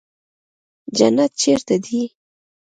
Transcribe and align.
جنت 0.97 1.31
چېرته 1.41 1.75
دى. 1.85 2.01